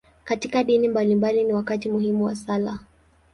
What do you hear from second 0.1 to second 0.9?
Katika dini